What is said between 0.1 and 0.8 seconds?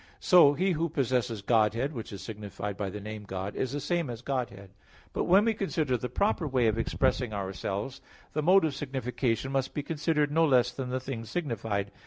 So He